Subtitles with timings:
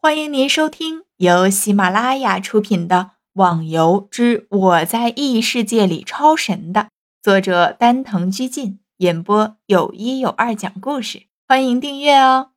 [0.00, 2.96] 欢迎您收听由喜马拉雅出品的
[3.32, 6.90] 《网游之我在异世界里超神》的
[7.20, 11.26] 作者丹藤居进演播，有一有二讲故事。
[11.48, 12.52] 欢迎订阅哦。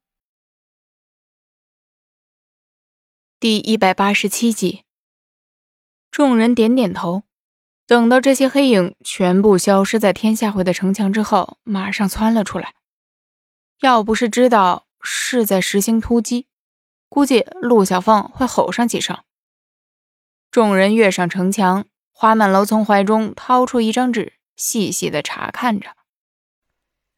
[3.40, 4.84] 第一百八十七集，
[6.12, 7.24] 众人点点头。
[7.88, 12.76] 等到这些黑影全部消失在天下会的城墙之后，马上窜了出来。
[13.80, 16.46] 要不是知道是在实行突击。
[17.12, 19.22] 估计陆小凤会吼上几声。
[20.50, 25.98] 众人跃上城墙，花满楼从怀中掏出一张纸，细细的查看着。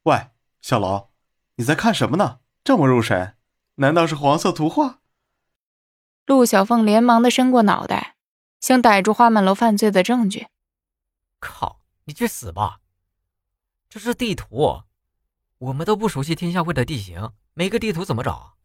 [0.01, 0.31] 喂，
[0.63, 1.09] 小楼，
[1.57, 2.39] 你在看什么呢？
[2.63, 3.35] 这么入神？
[3.75, 4.99] 难道是黄色图画？
[6.25, 8.15] 陆小凤连忙的伸过脑袋，
[8.59, 10.47] 想逮住花满楼犯罪的证据。
[11.39, 12.79] 靠，你去死吧！
[13.87, 14.81] 这是地图，
[15.59, 18.57] 我们都不熟悉天下会的地形，没个地图怎么找？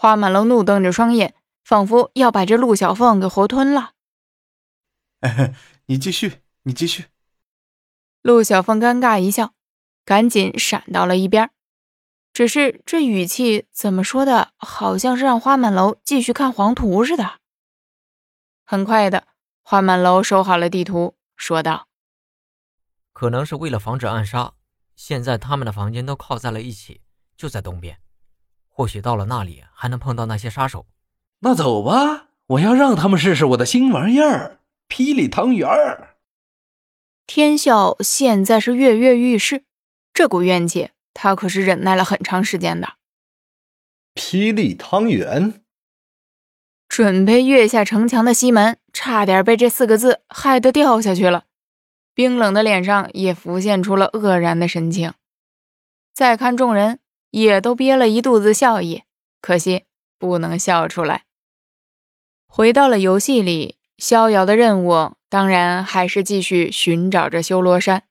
[0.00, 1.34] 花满楼怒瞪着双眼，
[1.64, 3.94] 仿佛要把这陆小凤给活吞了。
[5.86, 7.06] 你继续，你继续。
[8.22, 9.54] 陆小凤尴尬一笑，
[10.04, 11.50] 赶紧闪到了一边。
[12.32, 17.40] 只是这语气怎么说的，好像是让花满楼继续看黄图似的。
[18.64, 19.26] 很快的，
[19.64, 21.88] 花满楼收好了地图，说道
[23.12, 24.52] ：“可能是为了防止暗杀，
[24.94, 27.00] 现在他们的房间都靠在了一起，
[27.36, 27.98] 就在东边。”
[28.78, 30.86] 或许到了那里还能碰到那些杀手，
[31.40, 36.14] 那走吧，我要让他们试试我的新玩意儿——霹雳汤圆儿。
[37.26, 39.64] 天笑现在是跃跃欲试，
[40.14, 42.90] 这股怨气他可是忍耐了很长时间的。
[44.14, 45.60] 霹雳汤圆，
[46.88, 51.46] 准备跃下城墙的西门差点被这四个字害得掉下去了，
[52.14, 55.14] 冰冷的脸上也浮现出了愕然的神情。
[56.14, 57.00] 再看众人。
[57.30, 59.02] 也都憋了一肚子笑意，
[59.40, 59.84] 可惜
[60.18, 61.24] 不能笑出来。
[62.46, 68.04] 回到了游戏里，逍遥的任务当然还是继续寻找着修罗山，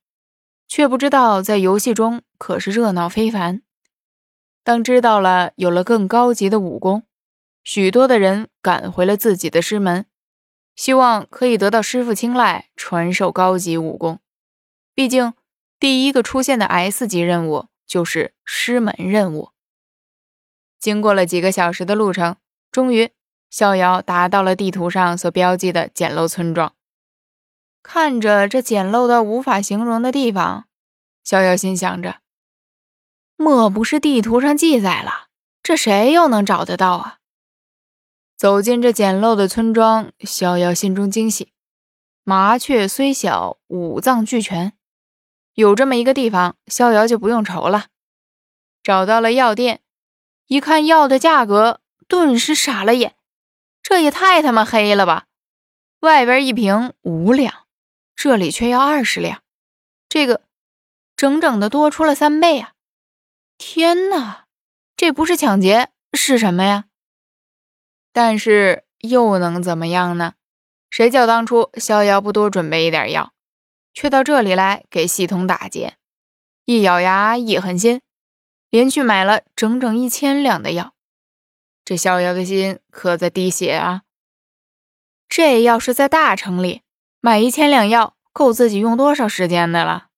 [0.68, 3.62] 却不知道在游戏中可是热闹非凡。
[4.64, 7.04] 当知道了有了更高级的武功，
[7.64, 10.06] 许多的人赶回了自己的师门，
[10.76, 14.20] 希望可以得到师傅青睐，传授高级武功。
[14.94, 15.34] 毕竟
[15.80, 17.68] 第一个出现的 S 级任务。
[17.88, 19.52] 就是师门任务。
[20.78, 22.36] 经过了几个小时的路程，
[22.72, 23.12] 终于，
[23.50, 26.76] 逍遥达到了地图上所标记的简陋村庄。
[27.82, 30.68] 看着这简陋到无法形容的地方，
[31.24, 32.18] 逍遥心想着：
[33.38, 35.30] 莫不是地图上记载了？
[35.64, 37.18] 这谁又能找得到啊？
[38.38, 41.54] 走进这简陋的村庄，逍遥心中惊喜。
[42.24, 44.77] 麻雀虽小，五脏俱全。
[45.58, 47.88] 有这么一个地方，逍遥就不用愁了。
[48.84, 49.82] 找到了药店，
[50.46, 53.16] 一看药的价格，顿时傻了眼。
[53.82, 55.26] 这也太他妈黑了吧！
[56.02, 57.66] 外边一瓶五两，
[58.16, 59.42] 这里却要二十两，
[60.08, 60.44] 这个
[61.16, 62.74] 整整的多出了三倍啊！
[63.58, 64.46] 天哪，
[64.96, 66.86] 这不是抢劫是什么呀？
[68.14, 70.36] 但是又能怎么样呢？
[70.92, 73.34] 谁叫当初逍遥不多准备一点药？
[74.00, 75.98] 却到这里来给系统打劫，
[76.66, 78.00] 一咬牙一狠心，
[78.70, 80.94] 连续买了整整一千两的药。
[81.84, 84.04] 这逍遥的心可在滴血啊！
[85.28, 86.84] 这要是在大城里
[87.22, 90.10] 买一千两药，够自己用多少时间的了？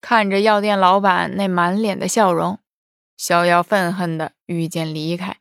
[0.00, 2.60] 看着药店老板那满脸的笑容，
[3.16, 5.38] 逍遥愤恨的欲见离开。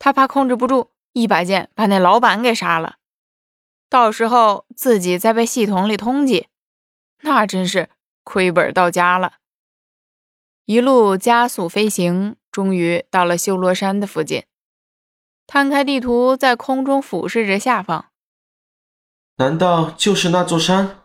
[0.00, 2.96] 他怕控制不住，一把剑把那老板给杀了。
[3.92, 6.46] 到时候自己再被系统里通缉，
[7.20, 7.90] 那真是
[8.24, 9.34] 亏本到家了。
[10.64, 14.44] 一路加速飞行，终于到了修罗山的附近。
[15.46, 18.06] 摊开地图，在空中俯视着下方，
[19.36, 21.02] 难道就是那座山？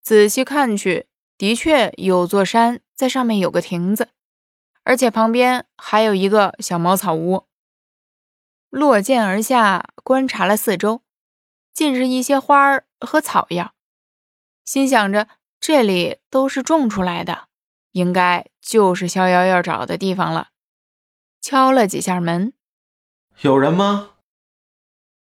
[0.00, 4.10] 仔细看去，的确有座山，在上面有个亭子，
[4.84, 7.48] 而且旁边还有一个小茅草屋。
[8.68, 11.02] 落剑而下，观察了四周。
[11.72, 13.74] 尽是一些花儿和草药，
[14.64, 15.28] 心想着
[15.58, 17.48] 这里都是种出来的，
[17.92, 20.48] 应该就是逍遥要找的地方了。
[21.40, 22.52] 敲了几下门，
[23.40, 24.10] 有人吗？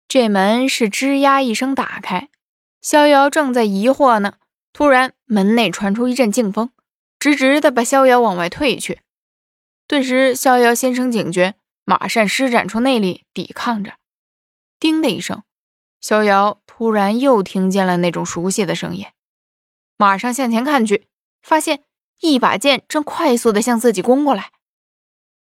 [0.08, 2.30] 这门是吱呀一声打开，
[2.80, 4.36] 逍遥正在疑惑呢，
[4.72, 6.70] 突然门内传出一阵劲风，
[7.18, 9.02] 直直的把逍遥往外退去。
[9.88, 13.94] 顿时，逍遥心生警觉，马上施展出内力抵抗着。
[14.80, 15.44] 叮的一声。
[16.06, 19.07] 逍遥突然又听见了那种熟悉的声音，
[19.98, 21.07] 马上向前看去，
[21.42, 21.81] 发现
[22.19, 24.52] 一把剑正快速的向自己攻过来。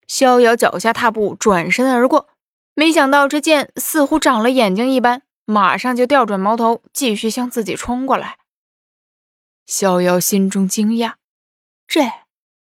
[0.07, 2.30] 逍遥脚下踏步，转身而过。
[2.74, 8.38] 没想到这剑似乎长了眼睛一般，马上就调转矛头，继续向自己冲过来。
[9.66, 11.16] 逍遥心中惊讶，
[11.86, 12.10] 这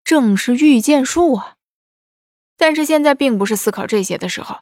[0.05, 1.55] 正是御剑术啊！
[2.59, 4.59] 但是现在并不是思考这些的时候。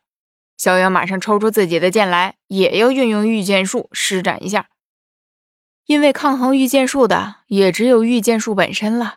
[0.58, 4.68] 逍遥马上抽出自己的剑来，也要运用御剑术施展一下。
[5.86, 9.16] 因为抗衡御剑术的也只有御剑术本身了，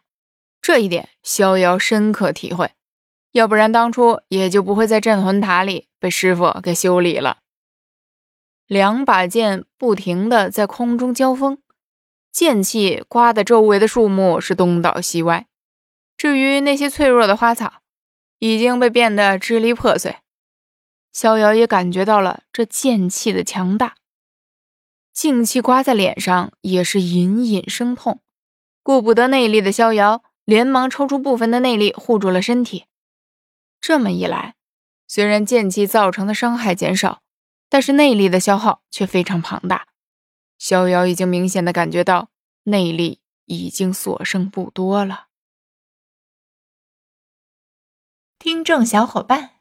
[0.61, 2.71] 这一点逍遥深刻体会。
[3.33, 7.39] 要不然当初也就不会在镇魂塔里被师傅给修理了。
[8.67, 11.57] 两把剑不停的在空中交锋，
[12.31, 15.47] 剑气刮得周围的树木是东倒西歪。
[16.15, 17.81] 至于那些脆弱的花草，
[18.39, 20.17] 已经被变得支离破碎。
[21.11, 23.95] 逍遥也感觉到了这剑气的强大，
[25.11, 28.21] 劲气刮在脸上也是隐隐生痛。
[28.83, 32.85] 顾不得内力的逍遥，连忙抽出部分的内力护住了身体。
[33.79, 34.55] 这么一来，
[35.07, 37.21] 虽然剑气造成的伤害减少，
[37.69, 39.87] 但是内力的消耗却非常庞大。
[40.57, 42.29] 逍遥已经明显的感觉到
[42.63, 45.27] 内力已经所剩不多了。
[48.39, 49.60] 听众小伙伴，